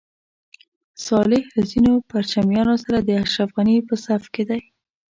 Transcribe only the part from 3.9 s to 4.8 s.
صف کې دی.